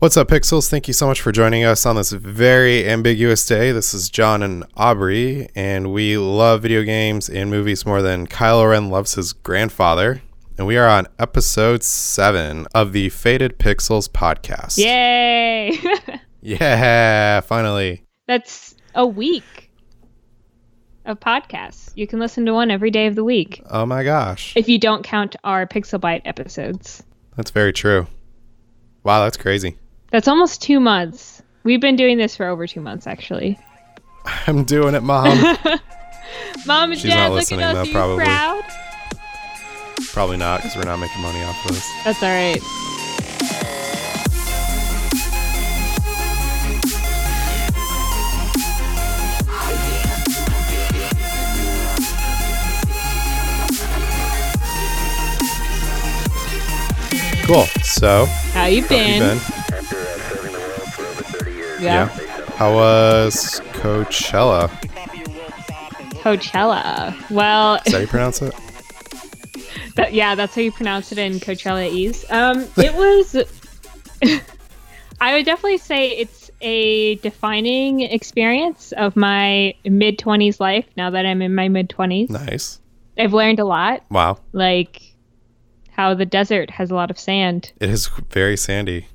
[0.00, 0.68] What's up, Pixels?
[0.70, 3.72] Thank you so much for joining us on this very ambiguous day.
[3.72, 8.70] This is John and Aubrey, and we love video games and movies more than Kylo
[8.70, 10.22] Ren loves his grandfather.
[10.56, 14.78] And we are on episode seven of the Faded Pixels podcast.
[14.78, 15.78] Yay!
[16.40, 18.04] Yeah, finally.
[18.28, 19.72] That's a week
[21.04, 21.90] of podcasts.
[21.96, 24.52] You can listen to one every day of the week Oh my gosh.
[24.54, 27.02] if you don't count our Pixel Bite episodes.
[27.36, 28.06] That's very true.
[29.02, 29.76] Wow, that's crazy.
[30.10, 31.42] That's almost two months.
[31.64, 33.58] We've been doing this for over two months, actually.
[34.46, 35.26] I'm doing it, Mom.
[36.66, 37.74] Mom and She's Dad, not look listening, at us.
[37.74, 38.24] though, Are you probably.
[38.24, 38.62] proud?
[40.12, 41.90] Probably not, because we're not making money off of this.
[42.04, 42.60] That's all right.
[57.44, 57.64] Cool.
[57.82, 59.40] So, How you how you been?
[61.78, 61.84] Been?
[61.86, 62.06] Yeah.
[62.56, 64.68] How was Coachella?
[66.22, 67.30] Coachella.
[67.30, 68.54] Well, Is that how you pronounce it?
[69.96, 72.24] that, yeah, that's how you pronounce it in Coachella Ease.
[72.30, 73.36] Um, it was.
[75.20, 80.86] I would definitely say it's a defining experience of my mid twenties life.
[80.96, 82.80] Now that I'm in my mid twenties, Nice.
[83.16, 84.04] I've learned a lot.
[84.10, 84.38] Wow.
[84.52, 85.02] Like
[85.90, 87.72] how the desert has a lot of sand.
[87.80, 89.06] It is very sandy.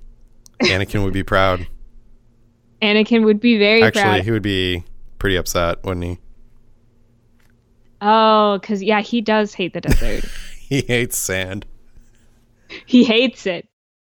[0.61, 1.67] Anakin would be proud.
[2.83, 4.23] Anakin would be very Actually, proud.
[4.23, 4.83] he would be
[5.17, 6.19] pretty upset, wouldn't he?
[8.01, 10.25] Oh, because yeah, he does hate the desert.
[10.69, 11.67] He hates sand.
[12.87, 13.67] he hates it.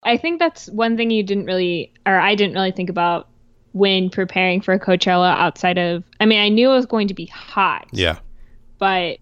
[0.02, 3.28] I think that's one thing you didn't really, or I didn't really think about
[3.72, 7.26] when preparing for Coachella outside of, I mean, I knew it was going to be
[7.26, 8.18] hot, Yeah.
[8.78, 9.18] but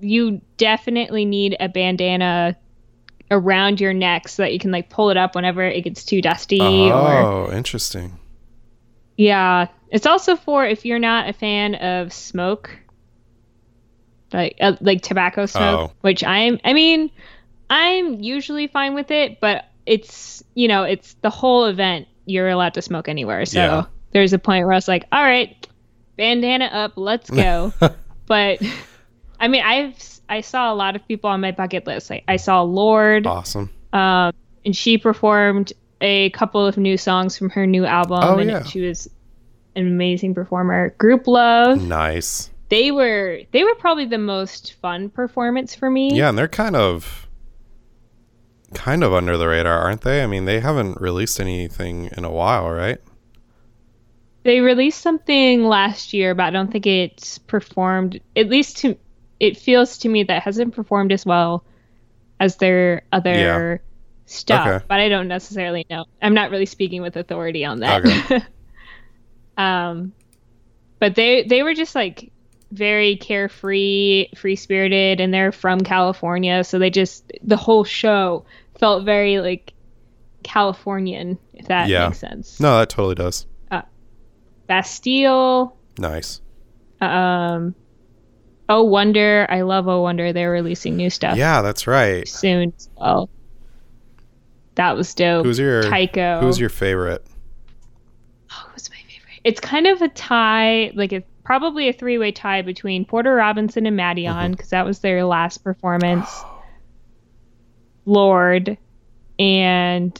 [0.00, 2.56] you definitely need a bandana
[3.30, 6.22] around your neck so that you can like pull it up whenever it gets too
[6.22, 8.18] dusty or Oh, interesting.
[9.18, 12.78] Yeah it's also for if you're not a fan of smoke
[14.32, 15.94] like uh, like tobacco smoke Oh.
[16.02, 17.10] which i'm i mean
[17.70, 22.74] i'm usually fine with it but it's you know it's the whole event you're allowed
[22.74, 23.84] to smoke anywhere so Yeah.
[24.12, 25.66] there's a point where i was like all right
[26.16, 27.72] bandana up let's go
[28.26, 28.60] but
[29.40, 29.94] i mean i've
[30.28, 33.70] i saw a lot of people on my bucket list like i saw Lorde Awesome.
[33.94, 34.32] um,
[34.66, 38.62] and she performed a couple of new songs from her new album Oh, and yeah.
[38.64, 39.08] she was
[39.76, 42.50] an amazing performer Grouplove Nice.
[42.68, 46.76] they were they were probably the most fun performance for me Yeah, and they're kind
[46.76, 47.26] of
[48.74, 50.22] kind of under the radar, aren't they?
[50.22, 52.98] I mean, they haven't released anything in a while, right?
[54.44, 58.96] they released something last year but i don't think it's performed at least to
[59.40, 61.64] it feels to me that it hasn't performed as well
[62.40, 63.87] as their other Yeah.
[64.30, 64.84] Stuff Okay.
[64.88, 68.44] but i don't necessarily know i'm not really speaking with authority on that Okay.
[69.56, 70.12] um
[70.98, 72.30] but they they were just like
[72.70, 78.44] very carefree free spirited and they're from california so they just the whole show
[78.78, 79.72] felt very like
[80.42, 82.06] californian if that Yeah.
[82.08, 83.46] makes sense No, that totally does.
[83.70, 83.82] Uh,
[84.66, 86.40] bastille Nice.
[87.00, 87.74] um
[88.68, 92.28] oh wonder i love oh wonder they're releasing new stuff Yeah, that's right.
[92.28, 93.30] soon as well
[94.78, 96.40] that was dope Who's your Tycho.
[96.40, 97.26] Who's your favorite?
[98.52, 99.40] Oh, who's my favorite?
[99.42, 103.98] It's kind of a tie, like a probably a three-way tie between Porter Robinson and
[103.98, 104.52] Madeon mm-hmm.
[104.52, 106.28] because that was their last performance.
[108.06, 108.78] Lorde
[109.38, 110.18] and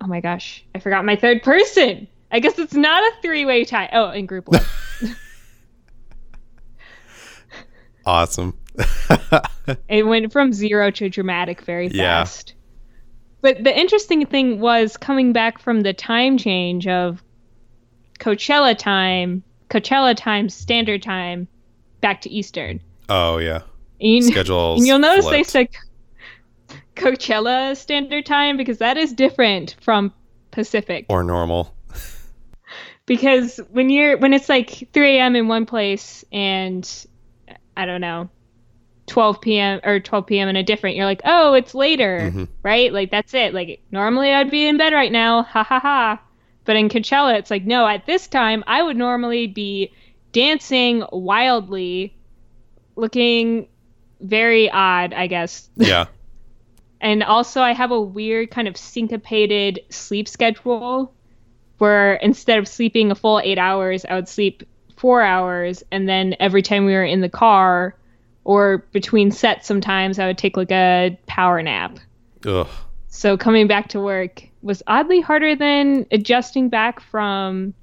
[0.00, 2.06] oh my gosh, I forgot my third person.
[2.30, 3.90] I guess it's not a three-way tie.
[3.92, 4.60] Oh, in Group one.
[8.06, 8.58] Awesome.
[9.88, 12.20] it went from zero to dramatic very Yeah.
[12.20, 12.54] fast.
[13.44, 17.22] But the interesting thing was coming back from the time change of
[18.18, 21.46] Coachella time, Coachella time, standard time,
[22.00, 22.80] back to Eastern.
[23.10, 23.60] oh yeah.
[24.00, 24.80] You- Schedules.
[24.80, 25.76] and you'll notice they flipped.
[26.70, 30.10] said Coachella standard time because that is different from
[30.50, 31.04] Pacific.
[31.10, 31.74] or normal.
[33.04, 35.36] Because when you're when it's like 3 a.m.
[35.36, 36.90] in one place and
[37.76, 38.30] I don't know
[39.06, 39.80] 12 p.m.
[39.84, 40.48] or 12 p.m.
[40.48, 42.48] in a different, you're like, oh, it's later, Mhm.
[42.62, 42.92] right?
[42.92, 43.52] Like that's it.
[43.54, 46.20] Like normally I'd be in bed right now, ha ha ha.
[46.64, 49.92] But in Coachella, it's like, no, at this time I would normally be
[50.32, 52.16] dancing wildly,
[52.96, 53.68] looking
[54.20, 55.68] very odd, I guess.
[55.76, 56.06] Yeah.
[57.00, 61.12] And also, I have a weird kind of syncopated sleep schedule
[61.76, 64.62] where instead of sleeping a full eight hours, I would sleep
[64.96, 65.82] four hours.
[65.92, 67.94] And then every time we were in the car
[68.44, 71.98] or between sets, sometimes I would take like a power nap.
[72.46, 72.68] Ugh.
[73.08, 77.74] So coming back to work was oddly harder than adjusting back from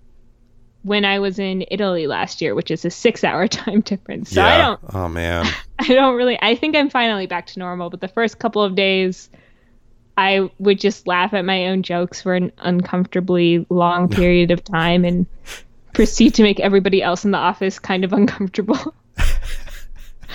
[0.84, 4.32] when I was in Italy last year, which is a six hour time difference.
[4.32, 4.66] So I yeah.
[4.66, 5.46] don't Oh man.
[5.80, 8.76] I don't really I think I'm finally back to normal, but the first couple of
[8.76, 9.30] days
[10.18, 15.06] I would just laugh at my own jokes for an uncomfortably long period of time
[15.06, 15.26] and
[15.94, 18.94] proceed to make everybody else in the office kind of uncomfortable.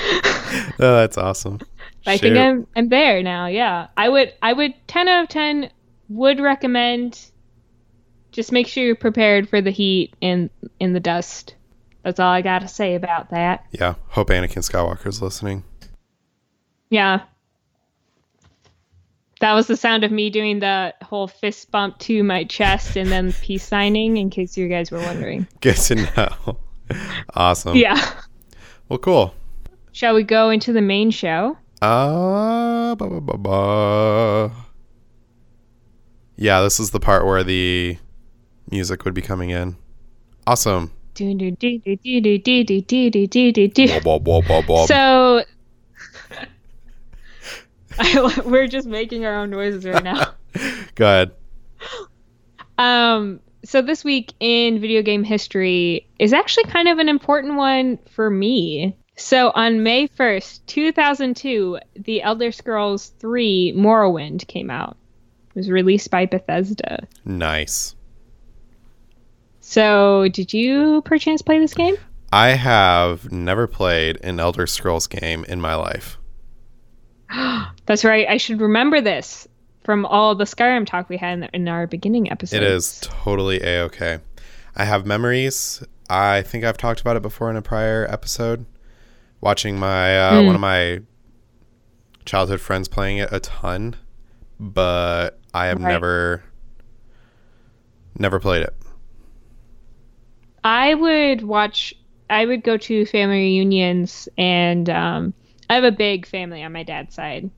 [0.78, 1.60] Oh, that's awesome.
[2.06, 3.46] I think I'm I'm there now.
[3.46, 5.70] Yeah, I would I would ten out of ten
[6.08, 7.31] would recommend.
[8.31, 11.54] Just make sure you're prepared for the heat and in the dust.
[12.02, 13.64] That's all I got to say about that.
[13.72, 13.94] Yeah.
[14.08, 15.64] Hope Anakin Skywalker's listening.
[16.90, 17.22] Yeah.
[19.40, 23.10] That was the sound of me doing the whole fist bump to my chest and
[23.10, 25.48] then peace signing, in case you guys were wondering.
[25.60, 26.58] Good to know.
[27.34, 27.76] awesome.
[27.76, 27.98] Yeah.
[28.88, 29.34] Well, cool.
[29.96, 31.56] Shall we go into the main show?
[31.81, 34.50] Uh, bah, bah, bah, bah.
[36.37, 37.96] Yeah, this is the part where the
[38.70, 39.75] music would be coming in.
[40.46, 40.93] Awesome.
[44.87, 45.44] So
[48.44, 50.34] we're just making our own noises right now.
[50.94, 51.32] Go ahead.
[52.76, 57.98] Um, so this week in video game history is actually kind of an important one
[58.10, 58.94] for me.
[59.17, 64.97] So on May 1st, 2002, The Elder Scrolls 3 Morrowind came out.
[65.51, 67.09] It was released by Bethesda.
[67.25, 67.95] Nice.
[69.61, 71.97] So, did you perchance play this game?
[72.33, 76.19] I have never played an Elder Scrolls game in my life.
[77.87, 78.29] That's right.
[78.29, 79.49] I should remember this
[79.83, 82.59] from all the Skyrim talk we had in, in our beginning episode.
[82.59, 84.19] It is totally a okay.
[84.77, 85.83] I have memories.
[86.11, 88.67] I think I've talked about it before in a prior episode.
[89.41, 90.47] Watching my uh, Hmm.
[90.47, 91.00] one of my
[92.25, 93.94] childhood friends playing it a ton,
[94.59, 95.93] but I have Right.
[95.93, 96.43] never
[98.19, 98.75] never played it.
[100.65, 101.94] I would watch.
[102.29, 105.35] I would go to family reunions, and um,
[105.71, 107.50] I have a big family on my dad's side.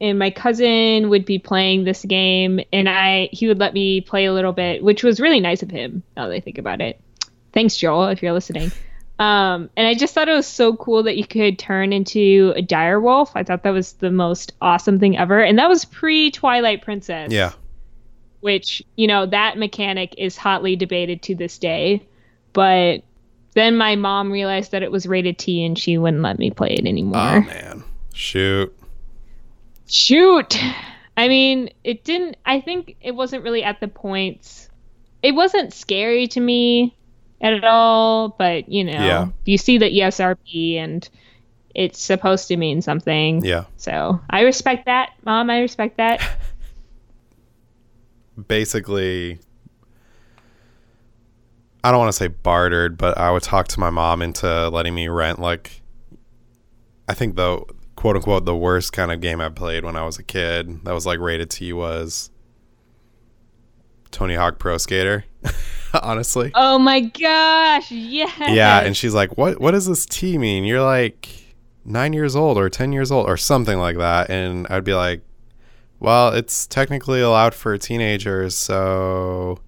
[0.00, 4.26] And my cousin would be playing this game, and I he would let me play
[4.26, 6.02] a little bit, which was really nice of him.
[6.16, 7.00] Now that I think about it,
[7.52, 8.70] thanks, Joel, if you're listening.
[9.18, 12.62] Um, and I just thought it was so cool that you could turn into a
[12.62, 13.30] dire wolf.
[13.36, 17.32] I thought that was the most awesome thing ever, and that was pre Twilight Princess
[17.32, 17.52] Yeah.
[18.40, 22.02] which you know that mechanic is hotly debated to this day
[22.52, 23.02] but
[23.54, 26.72] then my mom realized that it was rated t and she wouldn't let me play
[26.74, 27.84] it anymore Oh man.
[28.12, 28.74] Shoot.
[29.86, 30.58] shoot
[31.16, 34.68] i mean it didn't i think it wasn't really at the points
[35.22, 36.94] it wasn't scary to me
[37.40, 39.28] at all but you know Yeah.
[39.44, 41.08] you see the ESRB and
[41.74, 43.64] it's supposed to mean something Yeah.
[43.76, 46.20] so i respect that mom i respect that
[48.48, 49.38] Basically
[51.82, 54.94] I don't want to say bartered, but I would talk to my mom into letting
[54.94, 55.82] me rent like
[57.08, 57.62] I think the
[57.94, 60.92] quote unquote the worst kind of game I played when I was a kid that
[60.92, 62.30] was like rated T was
[64.10, 65.24] Tony Hawk Pro Skater.
[66.02, 66.50] Honestly.
[66.54, 68.30] oh my gosh yeah.
[68.52, 69.60] Yeah, and she's like, "What?
[69.60, 70.64] What does this T mean?
[70.64, 71.28] You're like
[71.84, 75.22] nine years old or ten years old or something like that." And I'd be like,
[76.00, 79.60] "Well, it's technically allowed for teenagers, so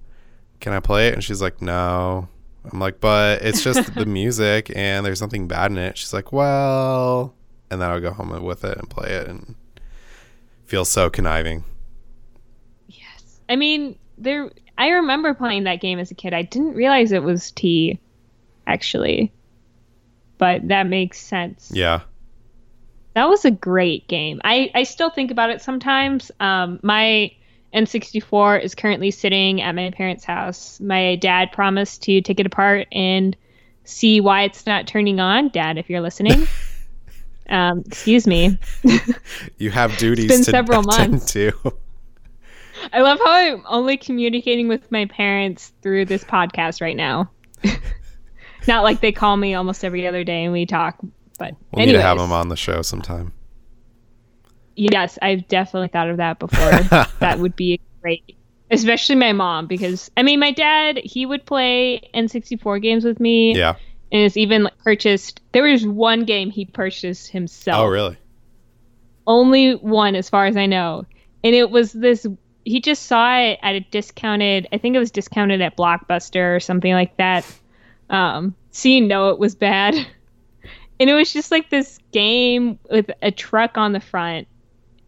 [0.61, 2.29] can I play it?" And she's like, "No."
[2.73, 6.33] I'm like, "But it's just the music, and there's nothing bad in it." She's like,
[6.33, 7.35] "Well,"
[7.71, 9.55] and then I'll go home with it and play it, and
[10.65, 11.63] feel so conniving.
[12.89, 13.41] Yes.
[13.49, 16.35] I mean, there I remember playing that game as a kid.
[16.35, 17.99] I didn't realize it was T
[18.67, 19.33] actually.
[20.39, 21.71] But that makes sense.
[21.73, 22.01] Yeah,
[23.15, 24.41] That was a great game.
[24.45, 26.31] I I still think about it sometimes.
[26.41, 27.33] Um my
[27.75, 30.81] N64 is currently sitting at my parents' house.
[30.81, 33.37] My dad promised to take it apart and
[33.85, 35.49] see why it's not turning on.
[35.51, 36.47] Dad, if you're listening.
[37.49, 38.59] um excuse me.
[39.59, 41.33] you have duties been to several months.
[41.33, 41.53] to.
[42.93, 47.31] I love how I'm only communicating with my parents through this podcast right now.
[48.69, 50.99] Not like they call me almost every other day and we talk,
[51.39, 53.33] but We'll anyways, need to have them on the show sometime.
[54.75, 56.71] yes, I've definitely thought of that before.
[57.21, 58.37] that would be great,
[58.71, 63.55] especially my mom because I mean, my dad he would play N64 games with me,
[63.57, 63.77] Yeah.
[64.13, 65.41] and it's even like, purchased.
[65.53, 67.79] There was one game he purchased himself.
[67.81, 68.17] Oh, really?
[69.29, 71.05] only one as far as I know.
[71.43, 72.25] And it was this
[72.67, 76.61] he just saw it at a discounted I think it was discounted at Blockbuster or
[76.61, 77.47] something like that.
[78.11, 79.95] Um so you know it was bad.
[80.99, 84.49] And it was just like this game with a truck on the front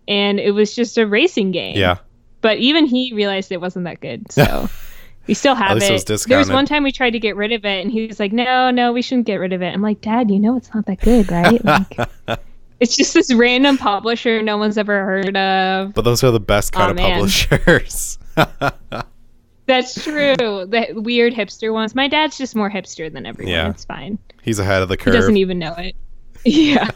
[0.06, 1.76] and it was just a racing game.
[1.78, 1.96] Yeah.
[2.42, 4.30] but even he realized it wasn't that good.
[4.30, 4.68] So
[5.26, 5.82] we still have it.
[5.84, 8.06] it was there was one time we tried to get rid of it, and he
[8.06, 10.56] was like, "No, no, we shouldn't get rid of it." I'm like, "Dad, you know
[10.56, 11.62] it's not that good, right?"
[12.26, 12.40] Like,
[12.80, 15.94] it's just this random publisher no one's ever heard of.
[15.94, 17.14] But those are the best kind Aw, of man.
[17.14, 18.18] publishers.
[19.66, 20.34] That's true.
[20.36, 21.94] The weird hipster ones.
[21.94, 23.52] My dad's just more hipster than everyone.
[23.52, 23.68] Yeah.
[23.70, 24.18] It's fine.
[24.42, 25.12] He's ahead of the curve.
[25.12, 25.94] He doesn't even know it.
[26.44, 26.88] Yeah.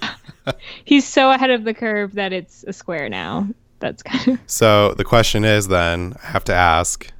[0.84, 3.48] He's so ahead of the curve that it's a square now.
[3.80, 7.12] That's kind of so the question is then, I have to ask,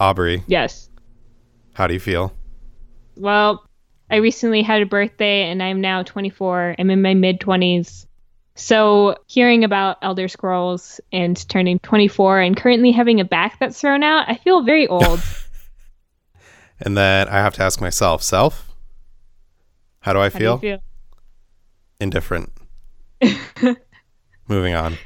[0.00, 0.90] Aubrey, yes.
[1.74, 2.34] how do you feel?
[3.16, 3.64] Well,
[4.10, 6.76] I recently had a birthday and I'm now 24.
[6.78, 8.06] I'm in my mid 20s.
[8.58, 14.02] So, hearing about Elder Scrolls and turning 24 and currently having a back that's thrown
[14.02, 15.20] out, I feel very old.
[16.80, 18.74] And then I have to ask myself, self,
[20.00, 20.58] how do I How do you feel?
[20.58, 20.78] feel?
[22.00, 22.52] Indifferent.
[24.48, 24.96] Moving on.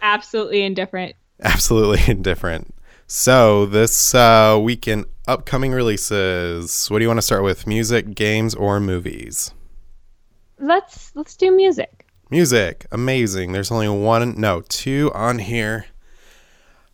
[0.00, 1.16] Absolutely indifferent.
[1.42, 2.74] Absolutely indifferent.
[3.10, 7.66] So this uh, week in upcoming releases, what do you want to start with?
[7.66, 9.54] Music, games, or movies?
[10.58, 12.04] Let's let's do music.
[12.28, 13.52] Music, amazing.
[13.52, 15.86] There's only one, no, two on here.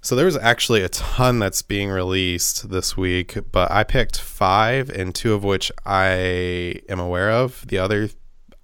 [0.02, 5.12] So there's actually a ton that's being released this week, but I picked five, and
[5.12, 7.66] two of which I am aware of.
[7.66, 8.08] The other,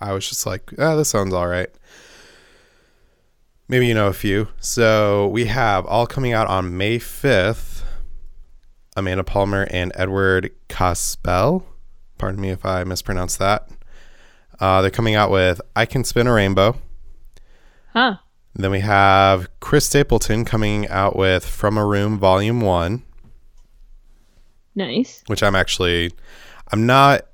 [0.01, 1.71] I was just like, ah, this sounds all right.
[3.71, 4.49] Maybe you know a few.
[4.59, 7.85] So we have all coming out on May 5th
[8.97, 11.63] Amanda Palmer and Edward Ka-Spel.
[12.19, 13.69] Pardon me if I mispronounced that.
[14.59, 16.79] Uh, they're coming out with I Can Spin a Rainbow.
[17.93, 18.17] Huh.
[18.57, 23.05] Then we have Chris Stapleton coming out with From a Room Volume 1,
[24.75, 25.23] Nice.
[25.29, 26.11] which I'm actually
[26.73, 27.29] I'm not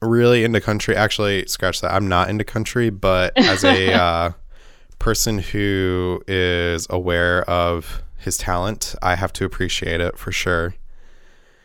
[0.00, 0.96] really into country.
[0.96, 1.92] Actually, scratch that.
[1.92, 4.30] I'm not into country, but as a uh,
[5.02, 10.74] person who is aware of his talent, I have to appreciate it for sure.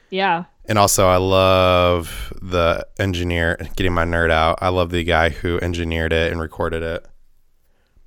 [0.09, 0.45] Yeah.
[0.65, 4.57] And also, I love the engineer, getting my nerd out.
[4.61, 7.05] I love the guy who engineered it and recorded it.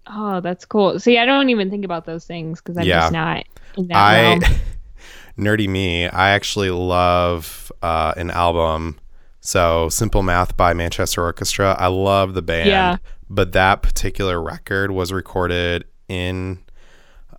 [0.07, 0.99] Oh, that's cool.
[0.99, 3.01] See, I don't even think about those things because I'm Yeah.
[3.03, 3.45] just not
[3.77, 4.41] in that I realm.
[5.39, 6.09] nerdy me.
[6.09, 8.99] I actually love uh, an album.
[9.41, 11.77] So Simple Math by Manchester Orchestra.
[11.79, 12.97] I love the band, Yeah.
[13.31, 16.59] But that particular record was recorded in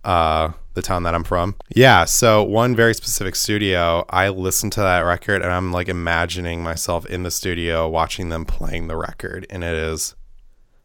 [0.04, 1.54] uh, the town that I'm from.
[1.68, 2.06] Yeah.
[2.06, 4.04] So one very specific studio.
[4.10, 8.44] I listened to that record and I'm like imagining myself in the studio watching them
[8.46, 10.16] playing the record, and it is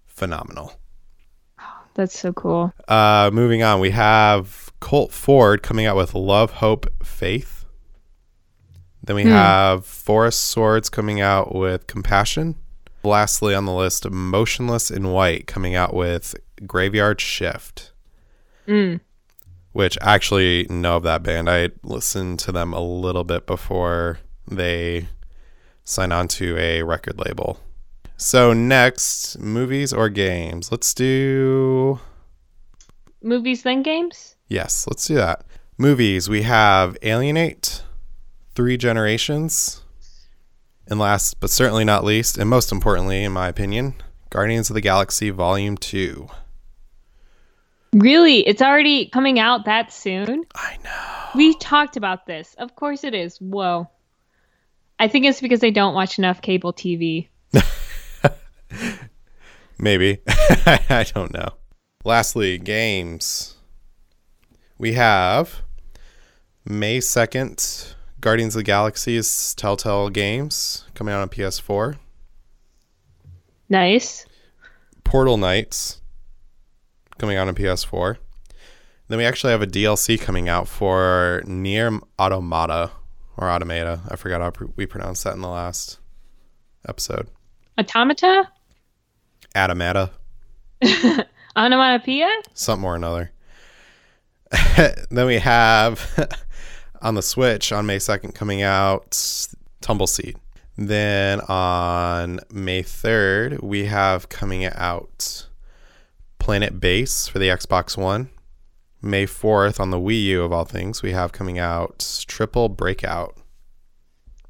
[0.05, 0.73] phenomenal.
[1.95, 2.73] That's so cool.
[2.87, 7.65] Uh, moving on, we have Colt Ford coming out with Love, Hope, Faith.
[9.03, 9.29] Then we Hmm.
[9.29, 12.55] have Forest Swords coming out with Compassion.
[13.03, 16.35] Lastly, on the list, Motionless in White coming out with
[16.65, 17.91] Graveyard Shift,
[18.67, 18.99] Mm.
[19.71, 21.49] which I actually know of that band.
[21.49, 25.07] I listened to them a little bit before they
[25.85, 27.59] signed on to a record label.
[28.17, 30.71] So, next, movies or games?
[30.71, 31.99] Let's do
[33.21, 34.35] Movies then games?
[34.47, 35.43] Yes, let's do that.
[35.77, 37.83] Movies, we have Alienate,
[38.55, 39.81] Three Generations,
[40.89, 43.95] and last but certainly not least, and most importantly, in my opinion,
[44.29, 46.27] Guardians of the Galaxy Volume 2.
[47.93, 48.47] Really?
[48.47, 50.45] It's already coming out that soon?
[50.55, 51.29] I know.
[51.35, 52.55] We talked about this.
[52.57, 53.37] Of course it is.
[53.37, 53.89] Whoa.
[54.99, 57.29] I think it's because I don't watch enough cable TV.
[59.79, 60.19] Maybe.
[60.27, 61.49] I don't know.
[62.03, 63.55] Lastly, games.
[64.77, 65.61] We have
[66.65, 71.97] May 2nd, Guardians of the Galaxy's Telltale Games coming out on PS4.
[73.69, 74.25] Nice.
[75.03, 76.01] Portal Knights
[77.17, 78.17] coming out on PS4.
[79.07, 82.91] Then we actually have a DLC coming out for Nier Automata
[83.37, 84.01] or Automata.
[84.09, 85.99] I forgot how we pronounced that in the last
[86.87, 87.27] episode.
[87.79, 88.49] Automata?
[89.55, 90.11] Automata,
[91.55, 92.29] Onomatopoeia?
[92.53, 93.31] something or another.
[95.09, 96.37] then we have
[97.01, 99.11] on the Switch on May 2nd coming out
[99.81, 100.35] Tumbleseed.
[100.77, 105.47] Then on May 3rd, we have coming out
[106.39, 108.29] Planet Base for the Xbox One.
[109.01, 113.37] May 4th on the Wii U of all things, we have coming out Triple Breakout.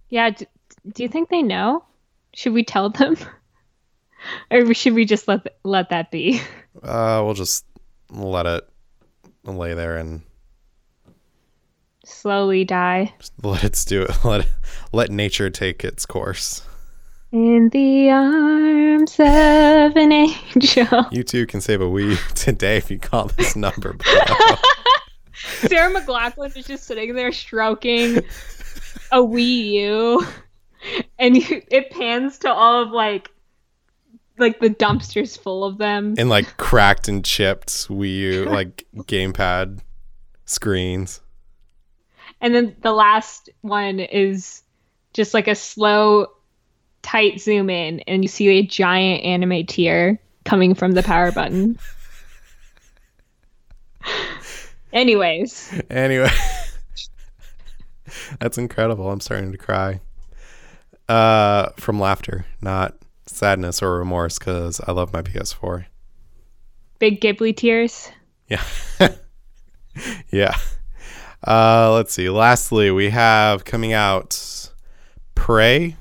[0.10, 0.30] Yeah.
[0.32, 0.48] D-
[0.94, 1.84] do you think they know?
[2.34, 3.18] Should we tell them?
[4.52, 6.42] or should we just let let that be?
[6.84, 7.66] Uh, we'll just
[8.12, 8.70] let it
[9.46, 10.22] lay there and
[12.08, 13.14] Slowly die.
[13.44, 14.12] let it do it.
[14.24, 14.48] Let
[14.94, 16.64] let nature take its course.
[17.34, 21.06] In the arms of an angel.
[21.12, 23.98] You too can save a Wii U today if you call this number.
[25.60, 28.20] Sarah McLachlan is just sitting there stroking
[29.12, 30.26] a Wii U,
[31.20, 33.30] and you, it pans to all of like,
[34.38, 36.16] like the dumpsters full of them.
[36.18, 39.80] and like cracked and chipped Wii U like gamepad
[40.46, 41.20] screens.
[42.42, 44.62] And then the last one is
[45.14, 46.28] just like a slow,
[47.02, 51.78] tight zoom in, and you see a giant anime tear coming from the power button.
[54.94, 56.30] Anyways, Anyway,
[58.40, 59.12] that's incredible.
[59.12, 60.00] I'm starting to cry.
[61.10, 65.86] Uh, from laughter, not sadness or remorse, because I love my PS4.
[67.00, 68.10] big Ghibli tears.
[68.48, 68.64] Yeah.
[70.32, 70.56] yeah.
[71.46, 72.30] Uh, let's see.
[72.30, 74.70] Lastly, we have coming out
[75.36, 75.96] Prey,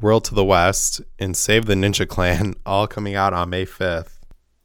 [0.00, 4.16] World to the West, and Save the Ninja Clan, all coming out on May 5th.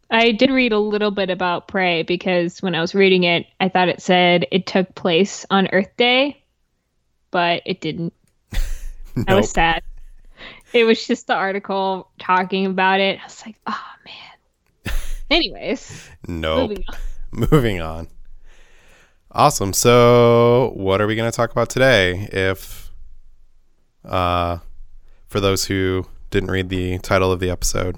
[0.09, 3.69] I did read a little bit about Prey because when I was reading it, I
[3.69, 6.41] thought it said it took place on Earth Day,
[7.31, 8.13] but it didn't.
[9.27, 9.81] I was sad.
[10.73, 13.19] It was just the article talking about it.
[13.19, 14.93] I was like, oh man.
[15.31, 16.69] Anyways, Nope.
[16.69, 17.47] moving on.
[17.51, 18.07] Moving on.
[19.35, 19.73] Awesome.
[19.73, 22.29] So, what are we going to talk about today?
[22.31, 22.89] If,
[24.05, 24.59] uh,
[25.27, 27.97] for those who didn't read the title of the episode,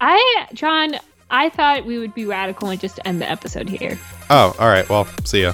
[0.00, 0.94] I, John,
[1.30, 3.98] I thought we would be radical and just end the episode here.
[4.30, 4.88] Oh, all right.
[4.88, 5.52] Well, see ya.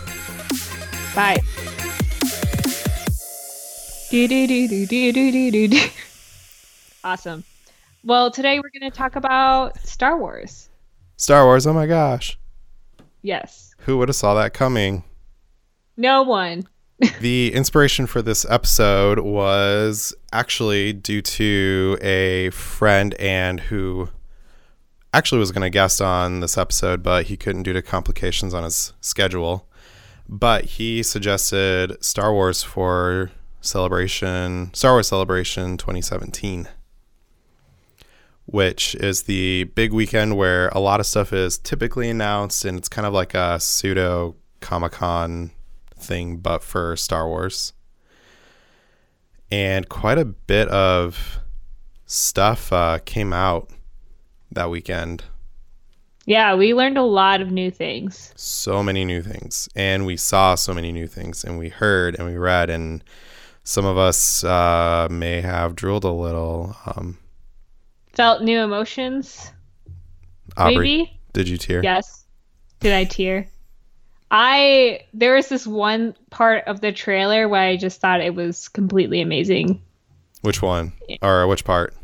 [1.12, 1.38] Bye.
[4.10, 5.88] Do, do, do, do, do, do, do.
[7.02, 7.42] Awesome.
[8.04, 10.68] Well, today we're going to talk about Star Wars.
[11.16, 11.66] Star Wars.
[11.66, 12.38] Oh my gosh.
[13.22, 13.74] Yes.
[13.78, 15.02] Who would have saw that coming?
[15.96, 16.68] No one.
[17.20, 24.08] the inspiration for this episode was actually due to a friend and who
[25.12, 28.64] actually was going to guest on this episode, but he couldn't due to complications on
[28.64, 29.68] his schedule.
[30.28, 36.68] But he suggested Star Wars for celebration, Star Wars Celebration 2017,
[38.46, 42.88] which is the big weekend where a lot of stuff is typically announced, and it's
[42.88, 45.52] kind of like a pseudo Comic Con
[45.98, 47.72] thing, but for Star Wars.
[49.50, 51.38] And quite a bit of
[52.06, 53.70] stuff uh, came out
[54.50, 55.24] that weekend.
[56.24, 58.32] Yeah, we learned a lot of new things.
[58.34, 59.68] So many new things.
[59.76, 61.44] And we saw so many new things.
[61.44, 62.68] And we heard and we read.
[62.68, 63.04] And
[63.62, 66.76] some of us uh, may have drooled a little.
[66.84, 67.18] Um,
[68.12, 69.52] Felt new emotions.
[70.56, 71.20] Aubrey, Maybe?
[71.32, 71.82] did you tear?
[71.82, 72.24] Yes.
[72.80, 73.46] Did I tear?
[74.30, 78.68] I there was this one part of the trailer where I just thought it was
[78.68, 79.80] completely amazing.
[80.42, 80.92] Which one?
[81.22, 81.94] Or which part?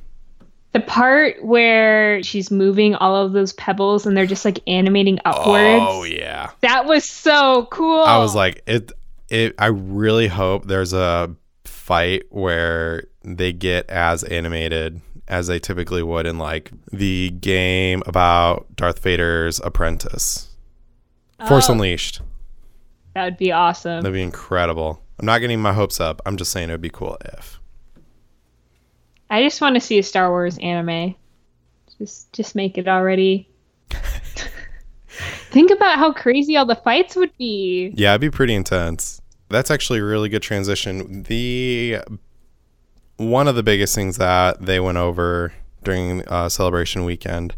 [0.73, 5.85] The part where she's moving all of those pebbles and they're just like animating upwards.
[5.87, 6.51] Oh, yeah.
[6.63, 8.01] That was so cool.
[8.01, 8.91] I was like, it.
[9.29, 9.55] It.
[9.59, 16.27] I really hope there's a fight where they get as animated as they typically would
[16.27, 20.49] in like the game about Darth Vader's apprentice,
[21.49, 22.21] Force Oh, Unleashed.
[23.15, 24.03] That would be awesome.
[24.03, 25.03] That'd be incredible.
[25.19, 26.23] I'm not getting my hopes up.
[26.25, 27.61] I'm just saying it would be cool if.
[29.31, 31.15] I just want to see a Star Wars anime.
[31.99, 33.49] Just just make it already.
[35.51, 37.93] Think about how crazy all the fights would be.
[37.95, 39.21] Yeah, it'd be pretty intense.
[39.51, 41.25] That's actually a really good transition.
[41.25, 41.99] The
[43.19, 45.53] one of the biggest things that they went over
[45.85, 47.55] during uh, celebration weekend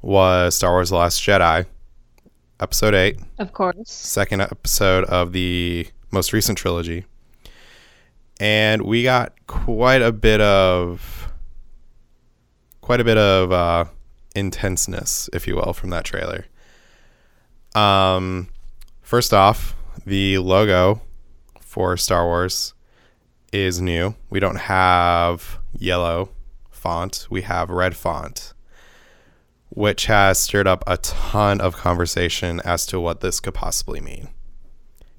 [0.00, 1.66] was Star Wars: The Last Jedi,
[2.60, 3.90] Episode Eight, Of course.
[3.90, 7.04] second episode of the most recent trilogy,
[8.40, 11.32] and we got quite a bit of
[12.80, 13.84] quite a bit of uh,
[14.36, 16.46] intenseness, if you will, from that trailer.
[17.74, 18.48] Um,
[19.02, 19.74] first off,
[20.06, 21.02] the logo
[21.60, 22.72] for Star Wars
[23.52, 24.14] is new.
[24.30, 26.30] We don't have yellow
[26.70, 28.53] font, we have red font,
[29.74, 34.28] which has stirred up a ton of conversation as to what this could possibly mean.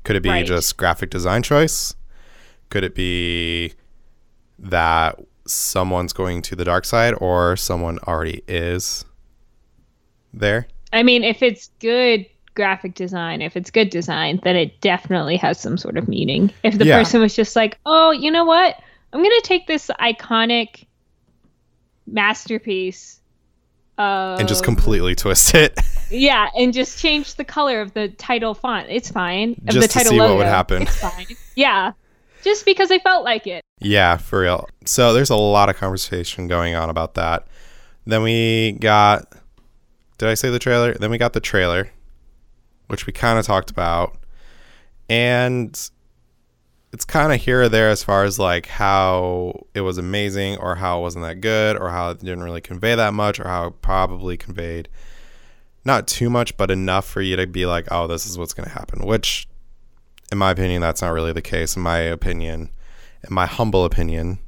[0.04, 0.46] Could it be Right.
[0.46, 1.94] just graphic design choice?
[2.70, 3.74] Could it be
[4.58, 9.04] that someone's going to the dark side or someone already is
[10.34, 10.68] there?
[10.94, 15.60] I mean, if it's good graphic design, if it's good design, then it definitely has
[15.60, 16.50] some sort of meaning.
[16.64, 16.98] If the Yeah.
[16.98, 18.80] person was just like, "Oh, you know what?
[19.12, 20.86] I'm going to take this iconic
[22.08, 23.20] masterpiece
[23.98, 24.66] And just oh.
[24.66, 25.80] completely twist it
[26.10, 28.88] Yeah, and just change the color of the title font.
[28.90, 29.52] It's fine.
[29.68, 30.84] Of Just the to title see what would happen.
[30.84, 31.26] It's fine.
[31.56, 31.94] Yeah.
[32.44, 33.64] Just because I felt like it.
[33.80, 34.70] Yeah, for real.
[34.86, 37.48] So there's a lot of conversation going on about that.
[38.06, 39.34] Then we got
[40.18, 40.94] did I say the trailer?
[40.94, 41.90] Then we got the trailer,
[42.88, 44.18] which we kind of talked about.
[45.10, 45.90] and
[46.96, 50.76] it's kind of here or there as far as like how it was amazing or
[50.76, 53.68] how it wasn't that good or how it didn't really convey that much or how
[53.68, 54.88] it probably conveyed
[55.84, 58.68] not too much but enough for you to be like oh this is what's going
[58.68, 59.46] to happen which
[60.32, 61.76] in my opinion that's not really the case.
[61.76, 62.70] In my opinion
[63.28, 64.40] in my humble opinion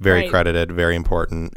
[0.00, 0.30] very Right.
[0.30, 1.54] credited very important.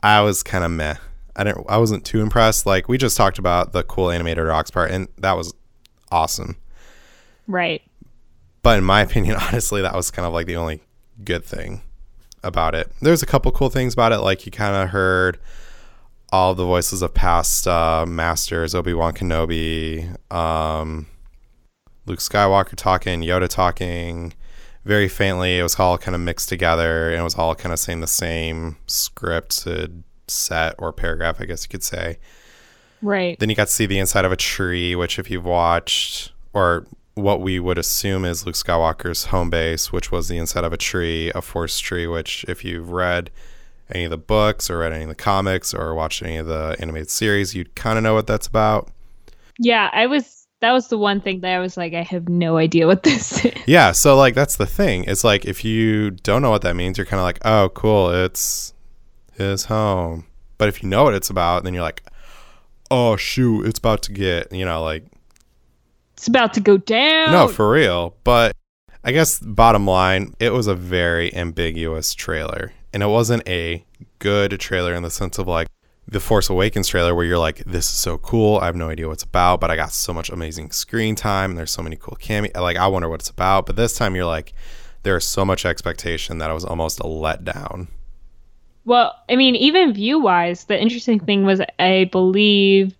[0.00, 0.94] I was kind of meh.
[1.34, 2.66] I didn't i wasn't too impressed.
[2.66, 5.52] Like we just talked about the cool animated rocks part and that was
[6.12, 6.56] awesome.
[7.48, 7.82] Right.
[8.62, 10.82] But in my opinion, honestly, that was kind of like the only
[11.24, 11.82] good thing
[12.42, 12.90] about it.
[13.00, 15.38] There's a couple cool things about it, like you kind of heard
[16.32, 21.06] all the voices of past uh, masters, Obi Wan Kenobi, um,
[22.06, 24.32] Luke Skywalker talking, Yoda talking,
[24.84, 25.58] very faintly.
[25.58, 28.06] It was all kind of mixed together, and it was all kind of saying the
[28.06, 32.18] same scripted set or paragraph, I guess you could say.
[33.02, 33.38] Right.
[33.38, 36.86] Then you got to see the inside of a tree, which, if you've watched, or
[37.14, 40.76] what we would assume is Luke Skywalker's home base, which was the inside of a
[40.76, 43.30] tree, a force tree, which, if you've read
[43.92, 46.76] any of the books or read any of the comics or watched any of the
[46.78, 48.90] animated series, you'd kind of know what that's about.
[49.58, 50.38] Yeah, I was.
[50.60, 53.44] That was the one thing that I was like, I have no idea what this
[53.44, 53.54] is.
[53.66, 55.04] Yeah, so like that's the thing.
[55.04, 58.10] It's like if you don't know what that means, you're kind of like, oh, cool,
[58.10, 58.74] it's
[59.32, 60.26] his home.
[60.58, 62.02] But if you know what it's about, then you're like,
[62.90, 65.04] oh, shoot, it's about to get, you know, like
[66.20, 67.32] It's about to go down.
[67.32, 68.14] No, for real.
[68.24, 68.54] But
[69.02, 72.74] I guess bottom line, it was a very ambiguous trailer.
[72.92, 73.86] And it wasn't a
[74.18, 75.68] good trailer in the sense of like
[76.06, 78.58] the Force Awakens trailer where you're like, this is so cool.
[78.58, 81.52] I have no idea what it's about, but I got so much amazing screen time
[81.52, 82.50] and there's so many cool cameo.
[82.60, 83.64] Like, I wonder what it's about.
[83.64, 84.52] But this time you're like,
[85.04, 87.88] there's so much expectation that I was almost a letdown.
[88.84, 92.94] Well, I mean, even view wise, the interesting thing was I believe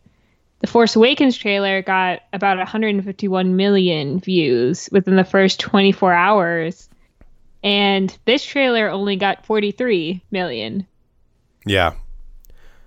[0.61, 6.89] the Force Awakens trailer got about 151 million views within the first 24 hours.
[7.63, 10.87] And this trailer only got 43 million.
[11.67, 11.95] Yeah.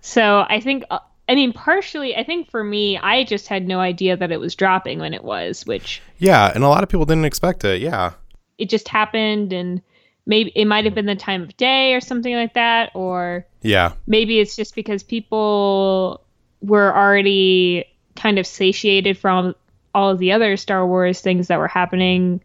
[0.02, 3.80] So I think, uh, I mean, partially, I think for me, I just had no
[3.80, 6.52] idea that it was dropping when it was, which Yeah.
[6.54, 7.82] And a lot of people didn't expect it.
[7.82, 8.14] Yeah.
[8.60, 9.82] it just happened and
[10.28, 12.92] maybe it might have been the time of day or something like that.
[12.94, 13.94] Or Yeah.
[14.06, 16.23] maybe it's just because people
[16.64, 19.54] were already kind of satiated from
[19.94, 22.42] all of the other Star Wars things that were happening,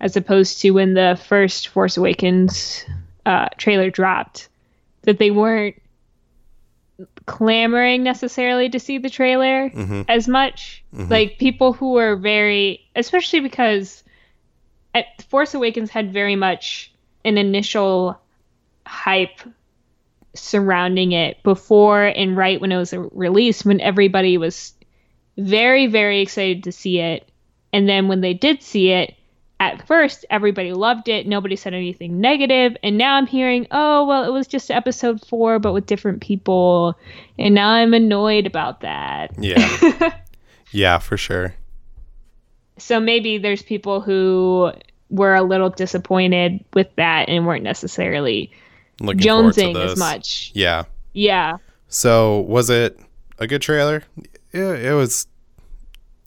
[0.00, 2.84] as opposed to when the first Force Awakens
[3.26, 4.48] uh, trailer dropped,
[5.02, 5.76] that they weren't
[7.26, 10.82] clamoring necessarily to see the trailer hmm as much.
[10.92, 14.02] Like people who were very, especially because
[14.94, 16.92] at Force Awakens had very much
[17.24, 18.18] an initial
[18.86, 19.40] hype
[20.34, 24.74] surrounding it before and right when it was released, when everybody was
[25.36, 27.28] very, very excited to see it.
[27.72, 29.14] And then when they did see it,
[29.60, 31.26] at first everybody loved it.
[31.26, 32.24] Nobody said anything.
[32.24, 36.98] And now I'm hearing, oh, well, it was just episode four, but with different people.
[37.38, 39.32] And now I'm annoyed about that.
[39.38, 40.14] Yeah.
[40.72, 41.54] yeah, for sure.
[42.78, 44.72] so maybe there's people who
[45.10, 48.52] were a little disappointed with that and weren't necessarily
[49.00, 50.50] Looking forward to jonesing as much.
[50.54, 50.84] Yeah.
[51.12, 51.58] Yeah.
[51.88, 52.98] So was it
[53.38, 54.04] a good trailer?
[54.52, 55.26] Yeah, it was.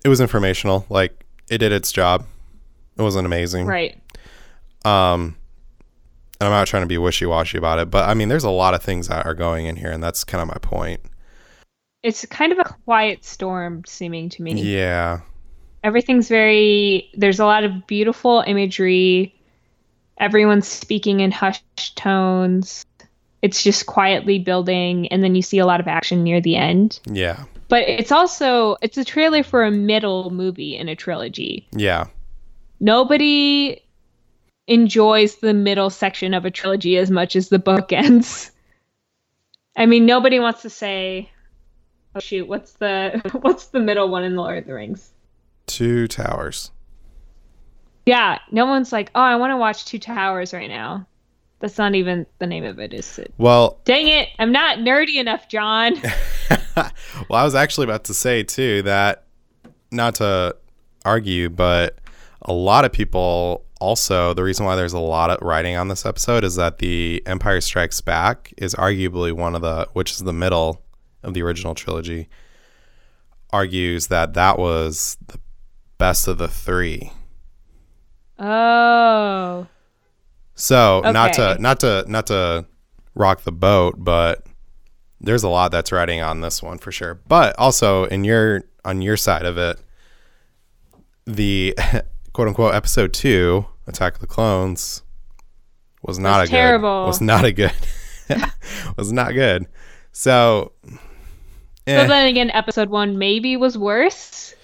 [0.04, 0.86] It was informational.
[0.90, 2.26] Like it did its job.
[2.98, 3.68] It wasn't amazing.
[3.68, 3.98] Right.
[4.84, 5.36] Um,
[6.40, 8.50] and I'm not trying to be wishy washy about it, but I mean, there's a
[8.50, 11.02] lot of things that are going in here, and that's kind of my point.
[12.04, 14.60] It's kind of a quiet storm seeming to me.
[14.60, 15.22] Yeah.
[15.84, 19.36] Everything's very there's a lot of beautiful imagery.
[20.20, 22.86] Everyone's speaking in hushed tones.
[23.42, 27.00] It's just quietly building and then you see a lot of action near the end.
[27.06, 27.46] Yeah.
[27.70, 31.68] But it's also it's a trailer for a middle movie in a trilogy.
[31.72, 32.06] Yeah.
[32.80, 33.82] nobody
[34.68, 38.52] enjoys the middle section of a trilogy as much as the book ends.
[39.76, 41.30] I mean, nobody wants to say,
[42.16, 45.12] "Oh shoot, what's the what's the middle one in Lord of the Rings?"
[45.66, 46.72] Two towers.
[48.06, 51.06] Yeah, no one's like, "Oh, I want to watch Two Towers right now."
[51.60, 53.32] That's not even the name of it, is it?
[53.38, 55.94] Well, Dang it, I'm not nerdy enough, John.
[56.76, 56.92] well,
[57.30, 59.26] I was actually about to say too that
[59.92, 60.56] not to
[61.06, 62.00] argue, but
[62.42, 66.06] a lot of people also the reason why there's a lot of writing on this
[66.06, 70.34] episode is that the Empire Strikes Back is arguably one of the which is the
[70.34, 70.82] middle
[71.24, 72.30] of the original trilogy
[73.52, 75.40] argues that that was the
[75.98, 77.12] best of the 3.
[78.42, 79.68] Oh,
[80.56, 82.66] So, not to not to not to
[83.16, 84.46] rock the boat, but
[85.20, 87.16] there's a lot that's riding on this one for sure.
[87.28, 89.80] But also in your on your side of it,
[91.26, 91.76] the
[92.34, 95.04] quote unquote episode two, Attack of the Clones,
[96.02, 97.04] was not Was a terrible.
[97.04, 97.08] good.
[97.08, 97.74] Was not a good.
[98.98, 99.68] was not good.
[100.12, 100.72] So.
[101.88, 104.56] eh, But then again, episode one maybe was worse.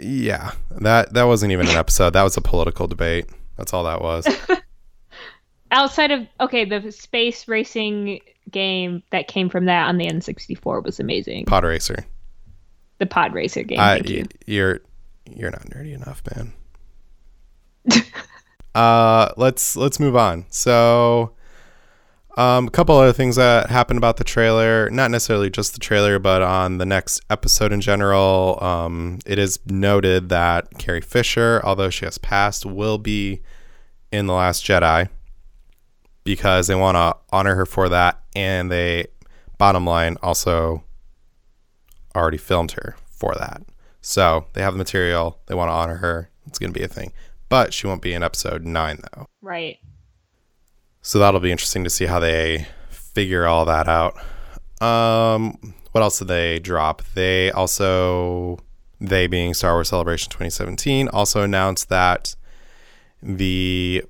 [0.00, 2.10] Yeah, that that wasn't even an episode.
[2.10, 3.26] That was a political debate.
[3.56, 4.26] That's all that was.
[5.70, 8.20] Outside of okay, the space racing
[8.50, 11.44] game that came from that on the N64 was amazing.
[11.46, 12.04] Pod racer.
[12.98, 13.80] the pod racer game.
[13.80, 14.22] I, thank you.
[14.22, 14.80] y- you're
[15.34, 16.52] you're not nerdy enough, man.
[18.74, 20.46] uh, let's let's move on.
[20.50, 21.32] So,
[22.36, 24.90] um, a couple other things that happened about the trailer.
[24.90, 28.58] Not necessarily just the trailer, but on the next episode in general.
[28.60, 33.40] Um, it is noted that Carrie Fisher, although she has passed, will be
[34.12, 35.08] in the Last Jedi
[36.24, 39.06] because they want to honor her for that, and they,
[39.58, 40.82] bottom line, also
[42.14, 43.62] already filmed her for that.
[44.00, 45.40] So they have the material.
[45.46, 46.30] They want to honor her.
[46.46, 47.12] It's going to be a thing.
[47.48, 49.26] But she won't be in episode nine, though.
[49.40, 49.78] Right.
[51.06, 54.16] So that'll be interesting to see how they figure all that out.
[54.82, 57.00] Um, what else did they drop?
[57.14, 58.58] They also,
[59.00, 62.34] they being Star Wars Celebration 2017, also announced that
[63.22, 64.02] the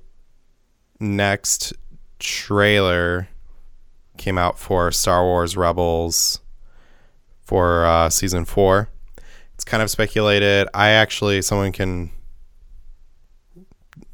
[0.99, 1.71] next
[2.17, 3.27] trailer
[4.17, 6.41] came out for Star Wars Rebels
[7.43, 8.89] for uh, season four.
[9.53, 10.67] It's kind of speculated.
[10.73, 12.09] I actually, someone can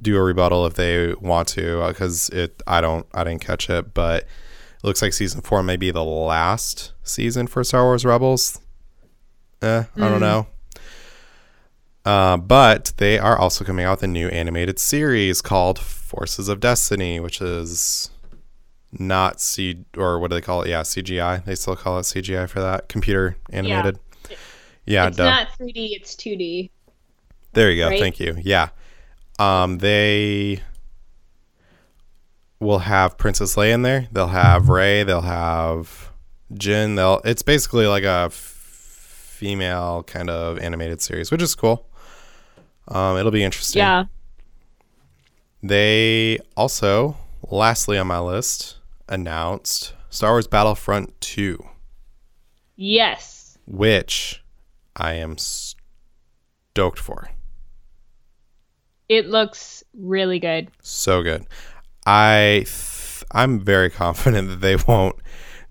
[0.03, 3.93] do a rebuttal if they want to because it I don't I didn't catch it,
[3.93, 4.27] but it
[4.83, 8.59] looks like season four may be the last season for Star Wars Rebels.
[9.61, 10.47] Eh, I don't know.
[12.05, 16.59] Uh, but they are also coming out with a new animated series called Forces of
[16.59, 18.09] Destiny, which is
[18.91, 20.69] not C or what do they call it?
[20.69, 21.45] Yeah, CGI.
[21.45, 22.89] They still call it CGI for that.
[22.89, 23.99] Computer animated.
[24.85, 25.23] Yeah, it's duh.
[25.23, 26.69] not 3D, it's 2D.
[27.53, 27.89] There you go.
[27.89, 27.99] right?
[27.99, 28.35] Thank you.
[28.41, 28.69] Yeah.
[29.43, 30.61] Um, they
[32.59, 34.07] will have Princess Leia in there.
[34.11, 35.03] They'll have Rey.
[35.03, 36.11] They'll have
[36.53, 36.95] Jyn.
[36.95, 37.19] They'll.
[37.25, 41.87] It's basically like a f- female kind of animated series, which is cool.
[42.87, 43.79] Um, it'll be interesting.
[43.79, 44.05] Yeah.
[45.61, 47.17] They also,
[47.49, 48.77] lastly on my list,
[49.07, 51.63] announced Star Wars Battlefront 2,
[52.75, 53.57] Yes.
[53.65, 54.43] which
[54.95, 57.29] I am stoked for.
[59.09, 60.69] It looks really good.
[60.81, 61.45] So good.
[62.05, 65.15] I th- I'm very confident that they won't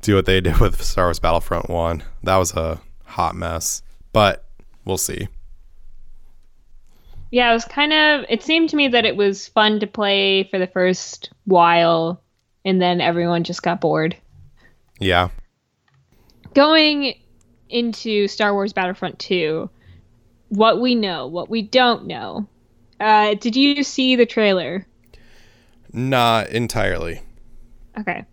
[0.00, 2.02] do what they did with Star Wars Battlefront 1.
[2.24, 4.44] That was a hot mess, but
[4.84, 5.28] we'll see.
[7.30, 8.26] Yeah, it was kind of.
[8.28, 12.22] It seemed to me that it was fun to play for the first while,
[12.64, 14.14] and then everyone just got bored.
[15.00, 15.30] Yeah.
[16.54, 17.18] Going
[17.70, 19.70] into Star Wars Battlefront 2,
[20.50, 22.46] what we know, what we don't know.
[23.02, 24.86] Uh, did you see the trailer?
[25.92, 27.20] Not entirely.
[27.98, 28.24] Okay.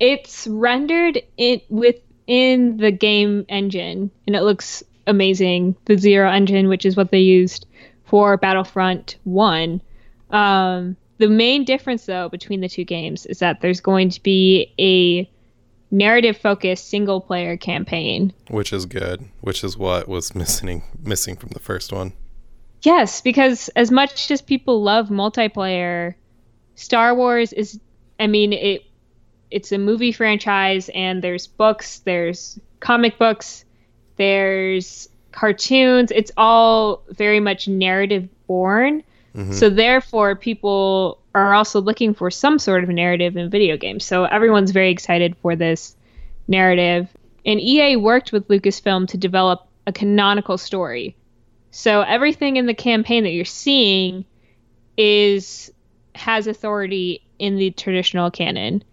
[0.00, 5.76] It's rendered in within the game engine and it looks amazing.
[5.84, 7.66] The Zero engine, which is what they used
[8.04, 9.80] for Battlefront 1.
[10.30, 14.72] Um, the main difference though between the two games is that there's going to be
[14.80, 15.30] a
[15.94, 18.32] narrative focused single player campaign.
[18.48, 22.14] Which is good, which is what was missing missing from the first one.
[22.82, 26.14] Yes, because as much as people love multiplayer,
[26.74, 27.80] Star Wars is
[28.18, 28.84] I mean it
[29.50, 33.64] it's a movie franchise and there's books, there's comic books,
[34.16, 36.10] there's cartoons.
[36.10, 39.02] It's all very much narrative born.
[39.34, 39.52] Mm-hmm.
[39.52, 44.04] So therefore people are also looking for some sort of narrative in video games.
[44.04, 45.96] So everyone's very excited for this
[46.48, 47.08] narrative.
[47.44, 51.16] And EA worked with Lucasfilm to develop a canonical story.
[51.72, 54.26] So everything in the campaign that you're seeing
[54.98, 55.72] is
[56.14, 58.84] has authority in the traditional canon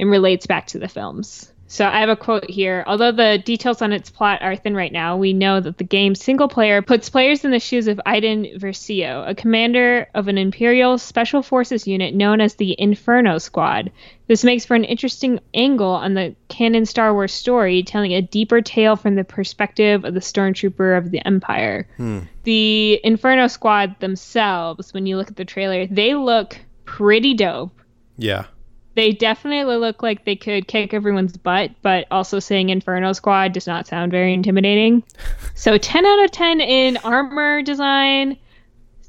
[0.00, 1.52] and relates back to the films.
[1.68, 2.84] So I have a quote here.
[2.86, 6.22] Although the details on its plot are thin right now, we know that the game's
[6.22, 10.96] single player puts players in the shoes of Iden Versio, a commander of an Imperial
[10.98, 13.90] Special Forces unit known as the Inferno Squad.
[14.28, 18.60] This makes for an interesting angle on the canon Star Wars story, telling a deeper
[18.60, 21.88] tale from the perspective of the stormtrooper of the Empire.
[21.96, 22.20] Hmm.
[22.44, 27.72] The Inferno Squad themselves, when you look at the trailer, they look pretty dope
[28.16, 28.44] Yeah.
[28.96, 33.66] They definitely look like they could kick everyone's butt, but also saying Inferno Squad does
[33.66, 35.04] not sound very intimidating.
[35.54, 38.38] so 10 out of 10 in armor design,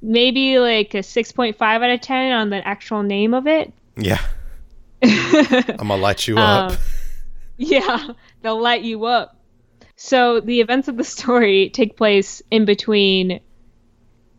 [0.02, 3.74] maybe like a 6.5 out of 10 on the actual name of it.
[3.96, 4.20] Yeah.
[5.02, 6.72] I'm gonna light you up.
[6.72, 6.78] Um,
[7.56, 8.10] yeah,
[8.42, 9.38] they'll light you up.
[9.96, 13.40] So the events of the story take place in between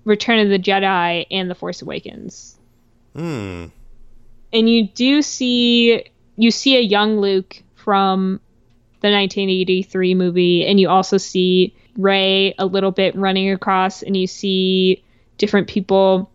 [0.05, 2.59] Return of the Jedi and The Force Awakens.
[3.17, 3.67] Hmm.
[4.53, 6.05] And you do see
[6.37, 8.41] you see a young Luke from
[9.01, 14.27] the 1983 movie, and you also see Rey a little bit running across, and you
[14.27, 15.03] see
[15.37, 16.31] different people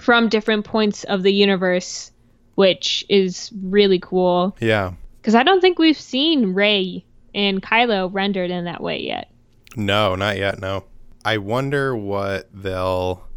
[0.00, 2.10] from different points of the universe,
[2.54, 4.56] which is really cool.
[4.60, 4.92] Yeah.
[5.20, 9.30] Because I don't think we've seen Rey and Kylo rendered in that way yet.
[9.76, 10.60] No, not yet.
[10.60, 10.84] No.
[11.24, 13.27] I wonder what they'll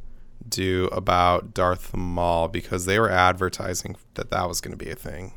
[0.48, 4.96] do about Darth Maul because they were advertising that that was going to be a
[4.96, 5.34] thing.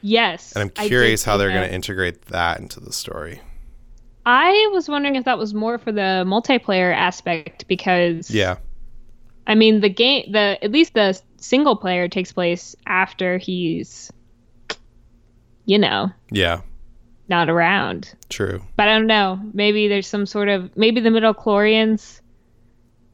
[0.00, 0.52] Yes.
[0.52, 3.40] And I'm curious how they're going to integrate that into the story.
[4.26, 8.56] I was wondering if that was more for the multiplayer aspect because Yeah.
[9.46, 14.12] I mean the game the at least the single player takes place after he's
[15.64, 16.60] you know, Yeah.
[17.28, 18.12] not around.
[18.28, 18.62] True.
[18.76, 19.40] But I don't know.
[19.52, 22.20] Maybe there's some sort of maybe the midi-chlorians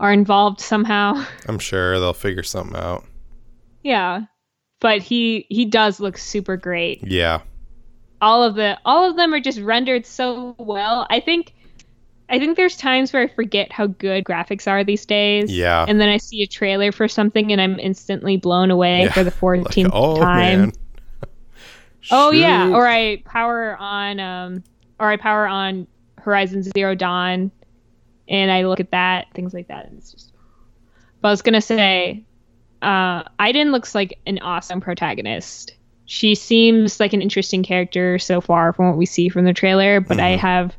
[0.01, 1.25] are involved somehow.
[1.49, 3.05] I'm sure they'll figure something out.
[3.83, 4.23] yeah.
[4.81, 7.03] But he he does look super great.
[7.05, 7.41] Yeah.
[8.21, 11.05] all of the all of them are just rendered so well.
[11.11, 11.53] I think
[12.29, 15.51] I think there's times where I forget how good graphics are these days.
[15.51, 15.85] Yeah.
[15.89, 19.13] And then I see a trailer for something and I'm instantly blown away Yeah.
[19.13, 20.61] for the Like, 14th oh time.
[20.61, 20.73] man.
[22.11, 24.63] Oh yeah, or I power on um
[25.01, 25.87] or I power on
[26.19, 27.51] Horizon Zero Dawn
[28.29, 30.33] and I look at that, things like that, and it's just
[31.21, 32.25] But I was gonna say,
[32.83, 35.75] uh Iden looks like an awesome protagonist.
[36.05, 40.01] She seems like an interesting character so far from what we see from the trailer,
[40.01, 40.39] but I Mhm.
[40.39, 40.77] have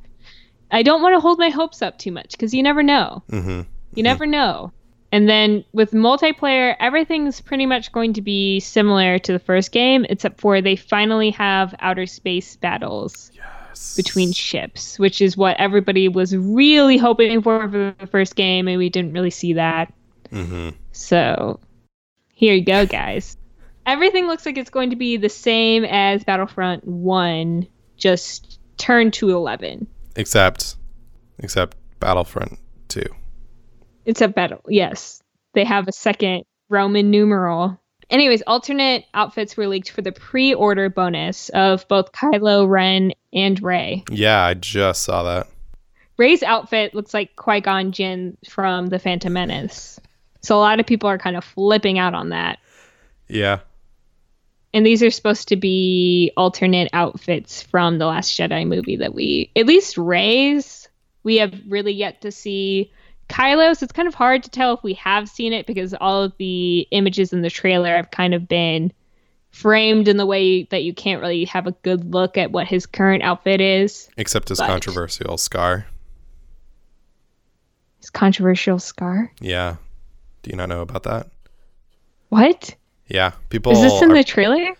[0.71, 3.23] I don't want to hold my hopes up too much because you never know.
[3.31, 3.61] Mm-hmm.
[3.95, 4.71] You never know.
[5.11, 10.05] And then with multiplayer, everything's pretty much going to be similar to the first game,
[10.07, 13.31] except for they finally have outer space battles
[13.69, 13.95] Yes.
[13.95, 18.77] between ships, which is what everybody was really hoping for for the first game, and
[18.77, 19.93] we didn't really see that.
[20.31, 20.69] Mm-hmm.
[20.91, 21.59] So
[22.33, 23.37] here you go, guys.
[23.85, 29.31] Everything looks like it's going to be the same as Battlefront 1, just turned to
[29.31, 29.87] 11.
[30.15, 30.75] Except,
[31.39, 33.05] except Battlefront Two.
[34.05, 34.61] It's a battle.
[34.67, 35.21] Yes.
[35.53, 37.79] They have a second Roman numeral.
[38.09, 43.61] Anyways, alternate outfits were leaked for the pre order bonus of both Kylo Ren and
[43.61, 44.03] Rey.
[44.09, 45.47] Yeah, I just saw that.
[46.17, 49.99] Rey's outfit looks like Qui Gon Jinn from The Phantom Menace.
[50.41, 52.59] So a lot of people are kind of flipping out on that.
[53.27, 53.59] Yeah.
[54.73, 59.51] And these are supposed to be alternate outfits from the Last Jedi movie that we,
[59.55, 60.87] at least Rey's,
[61.23, 62.91] we have really yet to see.
[63.29, 66.33] Kylo's, it's kind of hard to tell if we have seen it because all of
[66.37, 68.91] the images in the trailer have kind of been
[69.51, 72.85] framed in the way that you can't really have a good look at what his
[72.85, 74.09] current outfit is.
[74.17, 75.85] Except his But- controversial scar.
[77.99, 79.31] His controversial scar.
[79.41, 79.75] Yeah.
[80.43, 81.27] Do you not know about that?
[82.29, 82.75] What?
[83.07, 83.31] Yeah.
[83.49, 84.75] People Is this in are- the trailer?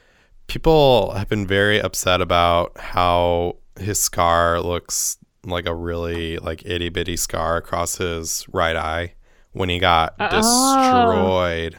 [0.47, 6.89] people have been very upset about how his scar looks like a really like itty
[6.89, 9.13] bitty scar across his right eye
[9.53, 10.29] when he got Oh.
[10.29, 11.77] destroyed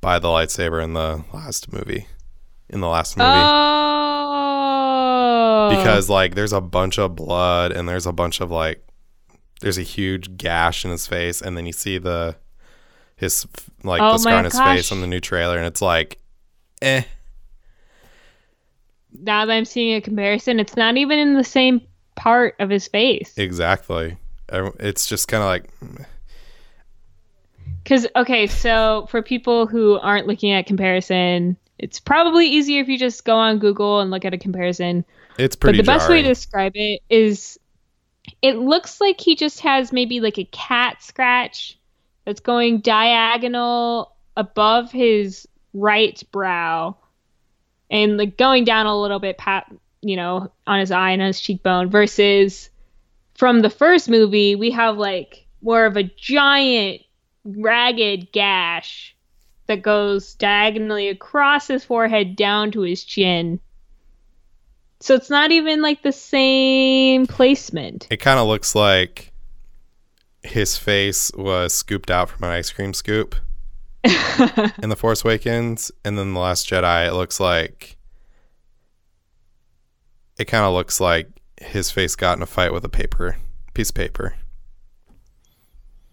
[0.00, 2.06] by the lightsaber in the last movie.
[2.68, 3.28] In the last movie.
[4.66, 5.68] Oh.
[5.70, 8.84] because like there's a bunch of blood and there's a bunch of like
[9.60, 12.36] there's a huge gash in his face and then you see the
[13.16, 13.46] his
[13.84, 14.76] like Oh the scar on his gosh.
[14.76, 16.18] face on the new trailer and it's like
[16.82, 17.02] eh
[19.16, 21.80] now that I'm seeing a comparison, it's not even in the same
[22.14, 23.34] part of his face.
[23.36, 24.16] exactly
[24.78, 25.70] it's just kind of like
[27.82, 32.98] Because okay, so for people who aren't looking at comparison, it's probably easier if you
[32.98, 35.04] just go on Google and look at a comparison.
[35.38, 35.78] it's pretty.
[35.78, 37.58] But the best way to describe it is,
[38.42, 41.78] it looks like he just has maybe like a cat scratch
[42.24, 46.96] that's going diagonal above his right brow,
[47.90, 49.70] and like going down a little bit, pat,
[50.04, 51.90] you know, on his eye and on his cheekbone.
[51.90, 52.70] Versus
[53.34, 57.02] from the first movie, we have like more of a giant
[57.44, 59.16] ragged gash
[59.66, 63.60] that goes diagonally across his forehead down to his chin.
[65.00, 68.06] So it's not even like the same placement.
[68.10, 69.32] it kind of looks like
[70.42, 73.34] his face was scooped out from an ice cream scoop
[74.82, 77.08] in the Force Awakens, and then the Last Jedi.
[77.08, 77.96] It looks like
[80.38, 81.28] it kind of looks like
[81.60, 83.36] his face got in a fight with a paper
[83.74, 84.34] piece of paper.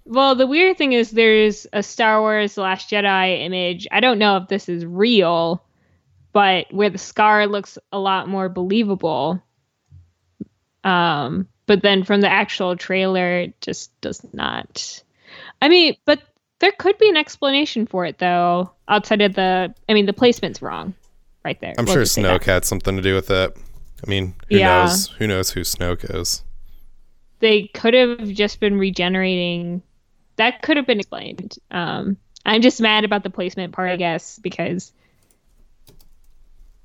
[0.06, 3.88] well, the weird thing is there's a Star Wars The Last Jedi image.
[3.92, 5.64] I don't know if this is real,
[6.34, 9.42] but where the scar looks a lot more believable.
[10.84, 15.04] Um, but then from the actual trailer, it just does not.
[15.62, 16.22] I mean, but
[16.60, 19.74] there could be an explanation for it though, outside of the.
[19.88, 20.94] I mean, the placement's wrong,
[21.46, 21.74] right there.
[21.78, 22.42] I'm We'll sure just say that.
[22.42, 23.56] Snoke had something to do with it.
[24.06, 24.82] I mean, who Yeah.
[24.82, 25.08] knows?
[25.18, 26.44] Who knows who Snoke is?
[27.40, 29.82] They could have just been regenerating.
[30.36, 31.58] That could have been explained.
[31.72, 34.92] Um, I'm just mad about the placement part, I guess, because.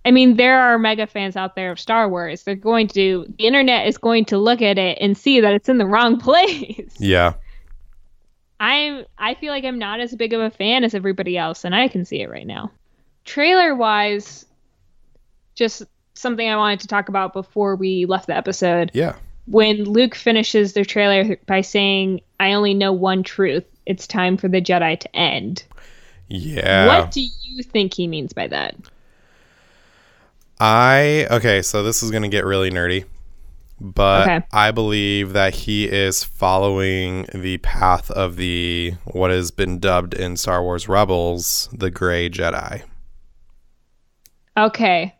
[0.04, 2.44] I mean, there are mega fans out there of Star Wars.
[2.44, 5.68] They're going to, the internet is going to look at it and see that it's
[5.68, 6.94] in the wrong place.
[7.00, 7.32] Yeah.
[8.60, 11.74] I'm I feel like I'm not as big of a fan as everybody else, and
[11.74, 12.70] I can see it right now.
[13.24, 14.46] Trailer wise,
[15.54, 15.82] just
[16.18, 18.90] something I wanted to talk about before we left the episode.
[18.94, 19.16] Yeah.
[19.46, 23.64] When Luke finishes their trailer by saying, I only know one truth.
[23.86, 25.64] It's time for the Jedi to end.
[26.28, 26.86] Yeah.
[26.86, 28.74] What do you think he means by that?
[30.58, 33.04] I okay, so this is gonna get really nerdy,
[33.80, 34.46] but Okay.
[34.52, 40.36] I believe that he is following the path of the what has been dubbed in
[40.36, 42.82] Star Wars Rebels the Gray Jedi.
[44.56, 45.14] Okay.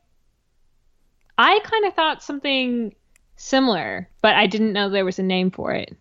[1.39, 2.95] I kind of thought something
[3.37, 5.97] similar, but I didn't know there was a name for it.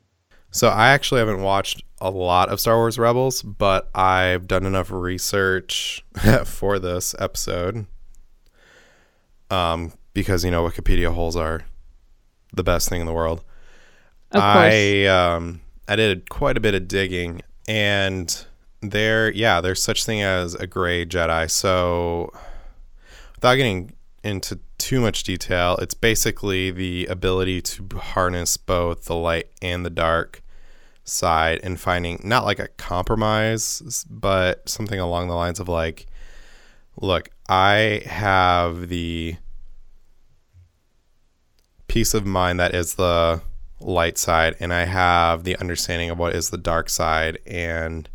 [0.52, 4.90] So I actually haven't watched a lot of Star Wars Rebels, but I've done enough
[4.90, 6.06] research
[6.46, 7.86] for this episode.
[9.52, 11.62] Um, because you know Wikipedia holes are
[12.52, 13.44] the best thing in the world.
[14.32, 14.74] Of course.
[14.74, 18.46] I um I did quite a bit of digging and
[18.82, 21.52] there yeah, there's such thing as a gray Jedi.
[21.52, 22.34] So
[23.36, 29.50] without getting into too much detail, it's basically the ability to harness both the light
[29.60, 30.44] and the dark
[31.04, 36.06] side and finding not like a compromise, but something along the lines of like
[37.02, 39.38] look, I have the
[41.88, 43.42] peace of mind that is the
[43.80, 48.08] light side and I have the understanding of what is the dark side and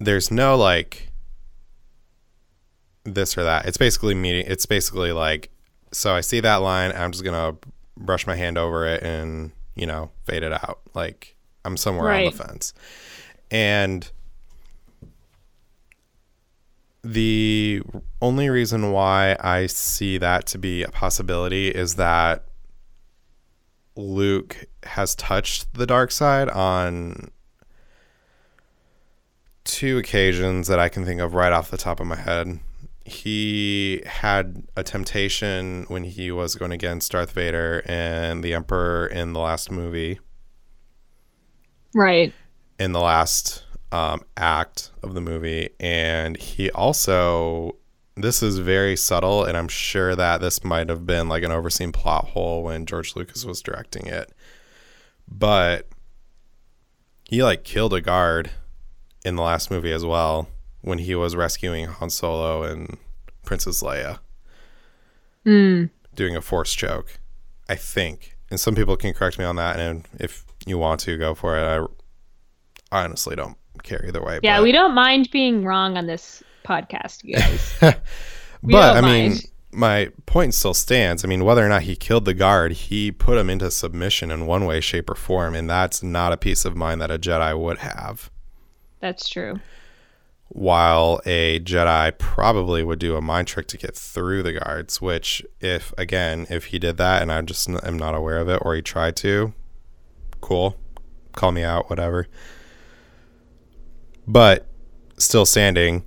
[0.00, 1.12] there's no like
[3.04, 3.66] this or that.
[3.66, 5.50] It's basically meeting it's basically like
[5.94, 9.52] so I see that line, I'm just going to brush my hand over it and,
[9.76, 10.80] you know, fade it out.
[10.92, 12.74] Like I'm somewhere on the fence.
[13.50, 14.10] And
[17.02, 17.82] the
[18.20, 22.46] only reason why I see that to be a possibility is that
[23.96, 27.30] Luke has touched the dark side on
[29.64, 32.58] two occasions that I can think of right off the top of my head.
[33.04, 39.34] He had a temptation when he was going against Darth Vader and the Emperor in
[39.34, 40.20] the last movie
[41.94, 42.32] right.
[42.78, 45.68] in the last um, act of the movie.
[45.78, 47.76] And he also,
[48.16, 51.92] this is very subtle, and I'm sure that this might have been like an overseen
[51.92, 54.32] plot hole when George Lucas was directing it.
[55.28, 55.88] But
[57.24, 58.50] he like killed a guard
[59.26, 60.48] in the last movie as well
[60.84, 62.98] when he was rescuing Han Solo and
[63.42, 64.18] Princess Leia
[65.44, 65.86] Hmm.
[66.14, 67.18] doing a force choke.
[67.68, 69.78] I think, and some people can correct me on that.
[69.78, 71.62] And if you want to go for it,
[72.92, 74.40] I honestly don't care either way.
[74.42, 77.74] Yeah, but, we don't mind being wrong on this podcast, you guys.
[77.80, 77.96] but
[78.62, 79.32] I don't mean,
[79.72, 81.24] my point still stands.
[81.24, 84.46] I mean, whether or not he killed the guard, he put him into submission in
[84.46, 87.58] one way, shape, or form, and that's not a peace of mind that a Jedi
[87.58, 88.30] would have.
[89.00, 89.60] That's true.
[90.54, 95.44] While a Jedi probably would do a mind trick to get through the guards, which,
[95.60, 98.76] if again, if he did that and I just am not aware of it, or
[98.76, 99.52] he tried to,
[100.40, 100.76] cool,
[101.32, 102.28] call me out, whatever.
[104.28, 104.68] But
[105.18, 106.04] still standing,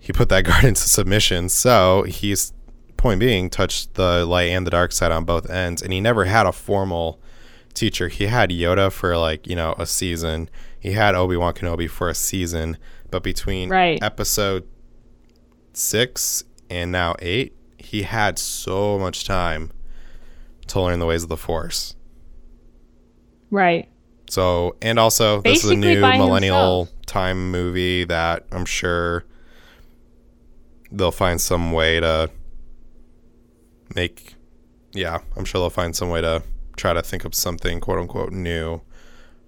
[0.00, 1.50] he put that guard into submission.
[1.50, 2.54] So he's
[2.96, 6.24] point being touched the light and the dark side on both ends, and he never
[6.24, 7.20] had a formal
[7.74, 8.08] teacher.
[8.08, 10.48] He had Yoda for like you know a season.
[10.78, 12.78] He had Obi Wan Kenobi for a season,
[13.10, 14.02] but between Right.
[14.02, 14.64] episode
[15.72, 19.70] six and now eight, he had so much time
[20.68, 21.94] to learn the ways of the Force.
[23.50, 23.88] Right.
[24.28, 27.06] So, and also, this is a new millennial himself.
[27.06, 29.24] time movie that I'm sure
[30.90, 32.30] they'll find some way to
[33.94, 34.34] make.
[34.92, 36.42] Yeah, I'm sure they'll find some way to
[36.76, 38.80] try to think of something quote unquote new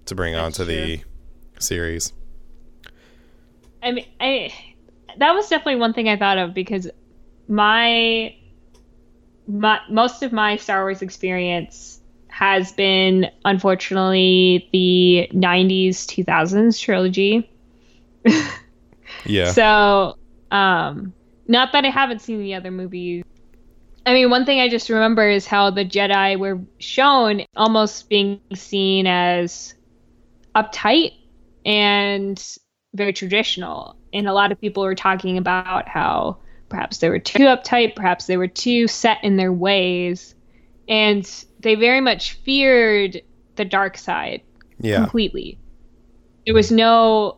[0.05, 1.01] to bring That's onto the
[1.59, 2.13] series.
[3.81, 4.53] I mean, I
[5.17, 6.89] that was definitely one thing I thought of because
[7.47, 8.35] my
[9.47, 17.49] my most of my Star Wars experience has been unfortunately the 90s 2000s trilogy.
[19.25, 19.51] Yeah.
[19.51, 20.15] So,
[20.51, 21.13] um,
[21.47, 23.23] not that I haven't seen the other movies.
[24.05, 28.39] I mean, one thing I just remember is how the Jedi were shown almost being
[28.53, 29.73] seen as
[30.55, 31.13] uptight
[31.65, 32.41] and
[32.93, 33.95] very traditional.
[34.13, 36.37] And a lot of people were talking about how
[36.69, 40.35] perhaps they were too uptight, perhaps they were too set in their ways,
[40.87, 41.29] and
[41.59, 43.21] they very much feared
[43.55, 44.41] the dark side
[44.79, 44.97] Yeah.
[44.97, 45.59] completely.
[46.45, 47.37] There was no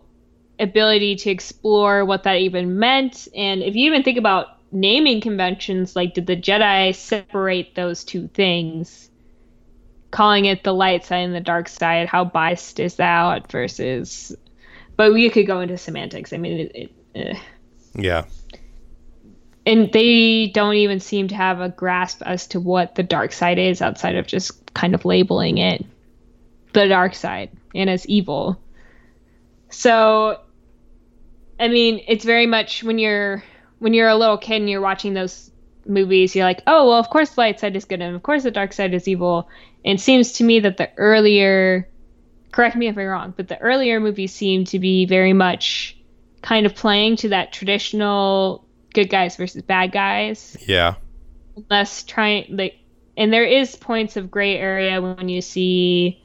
[0.59, 3.27] ability to explore what that even meant.
[3.35, 8.27] And if you even think about naming conventions, like did the Jedi separate those two
[8.29, 9.09] things?
[10.11, 14.35] Calling it the light side and the dark side, how biased is that versus.
[15.01, 16.31] But we could go into semantics.
[16.31, 17.39] I mean, it, it, eh.
[17.95, 18.25] Yeah.
[19.65, 23.57] and they don't even seem to have a grasp as to what the dark side
[23.57, 25.83] is outside of just kind of labeling it
[26.73, 28.61] the dark side and as evil.
[29.71, 30.39] So
[31.59, 33.43] I mean, it's very much when you're
[33.79, 35.49] when you're a little kid and you're watching those
[35.87, 38.43] movies, you're like, "Oh, well, of course the light side is good and of course
[38.43, 39.49] the dark side is evil."
[39.83, 41.87] And it seems to me that the earlier
[42.51, 45.97] correct me if I'm wrong, but the earlier movies seem to be very much
[46.41, 50.95] kind of playing to that traditional good guys versus bad guys Yeah.
[51.69, 52.75] less trying like
[53.15, 56.21] and there is points of gray area when you see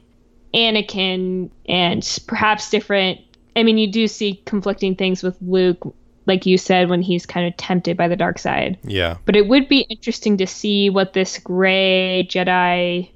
[0.53, 3.19] Anakin and perhaps different
[3.55, 7.47] I mean you do see conflicting things with Luke like you said when he's kind
[7.47, 9.17] of tempted by the dark side Yeah.
[9.25, 13.11] but it would be interesting to see what this gray Jedi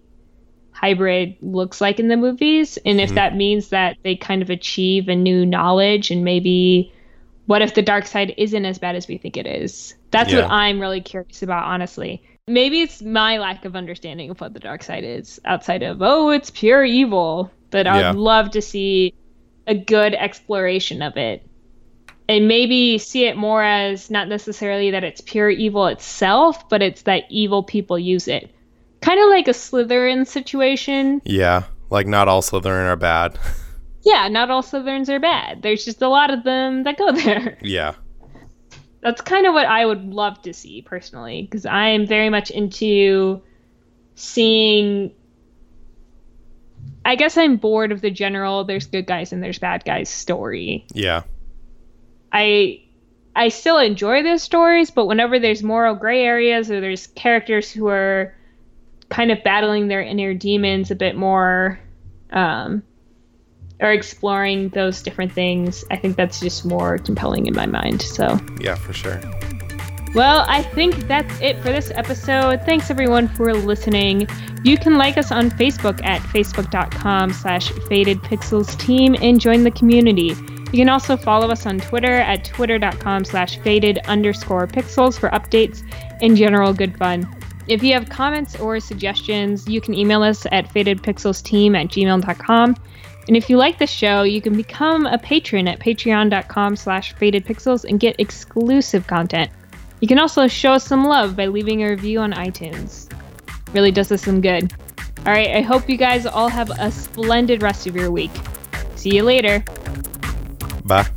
[0.81, 3.15] hybrid looks like in the movies and if Mhm.
[3.15, 6.91] that means that they kind of achieve a new knowledge and maybe
[7.45, 10.41] what if the dark side isn't as bad as we think it is that's Yeah.
[10.41, 14.59] what i'm really curious about honestly maybe it's my lack of understanding of what the
[14.59, 18.21] dark side is outside of oh it's pure evil but i would Yeah.
[18.21, 19.13] love to see
[19.67, 21.45] a good exploration of it
[22.27, 27.01] and maybe see it more as not necessarily that it's pure evil itself, but it's
[27.01, 28.49] that evil people use it.
[29.01, 31.21] Kind of like a Slytherin situation.
[31.25, 31.63] Yeah.
[31.89, 33.37] Like not all Slytherin are bad.
[34.03, 35.61] Yeah, not all Slytherins are bad.
[35.61, 37.57] There's just a lot of them that go there.
[37.61, 37.93] yeah.
[39.01, 42.51] That's kind of what I would love to see personally, because I am very much
[42.51, 43.41] into
[44.15, 45.11] seeing.
[47.03, 50.85] I guess I'm bored of the general there's good guys and there's bad guys story.
[50.93, 51.23] Yeah.
[52.31, 52.83] I
[53.35, 57.87] I still enjoy those stories, but whenever there's moral gray areas or there's characters who
[57.87, 58.35] are
[59.11, 61.79] kind of battling their inner demons a bit more,
[62.31, 62.81] um,
[63.79, 68.01] or exploring those different things, I think that's just more compelling in my mind.
[68.01, 69.19] So, Yeah, for sure.
[70.13, 72.61] well, I think that's it for this episode.
[72.65, 74.27] Thanks everyone for listening.
[74.63, 79.71] You can like us on Facebook at facebook.com slash faded pixels team and join the
[79.71, 80.35] community.
[80.71, 85.83] You can also follow us on Twitter at twitter.com slash faded underscore pixels for updates
[86.21, 87.27] and general good fun.
[87.71, 92.75] If you have comments or suggestions, you can email us at fadedpixelsteam at gmail.com.
[93.29, 97.85] And if you like the show, you can become a patron at patreon.com slash fadedpixels
[97.85, 99.51] and get exclusive content.
[100.01, 103.09] You can also show us some love by leaving a review on iTunes.
[103.71, 104.73] Really does us some good.
[105.19, 108.31] All right, I hope you guys all have a splendid rest of your week.
[108.95, 109.63] See you later.
[110.83, 111.07] Bye.